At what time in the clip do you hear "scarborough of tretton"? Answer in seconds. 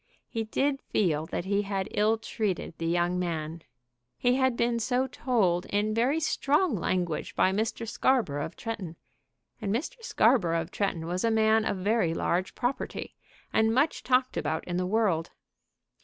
7.87-8.95, 10.03-11.05